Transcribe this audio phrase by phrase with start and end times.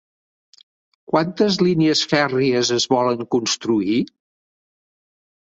[1.11, 4.01] Quantes línies fèrries es volen construir?